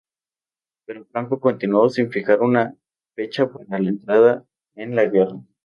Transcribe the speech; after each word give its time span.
Pero 0.87 1.05
Franco 1.11 1.39
continuó 1.39 1.87
sin 1.87 2.09
fijar 2.09 2.41
una 2.41 2.75
fecha 3.15 3.45
para 3.47 3.77
la 3.77 3.89
entrada 3.91 4.47
en 4.73 4.95
la 4.95 5.05
guerra. 5.05 5.39